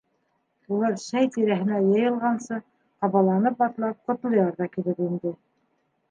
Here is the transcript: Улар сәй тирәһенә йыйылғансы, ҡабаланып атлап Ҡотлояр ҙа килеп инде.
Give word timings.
Улар 0.75 0.93
сәй 1.01 1.27
тирәһенә 1.33 1.81
йыйылғансы, 1.89 2.57
ҡабаланып 3.05 3.61
атлап 3.65 3.99
Ҡотлояр 4.09 4.57
ҙа 4.63 4.69
килеп 4.77 5.03
инде. 5.09 5.35